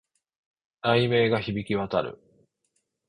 [0.81, 2.17] 雷鳴が響き渡る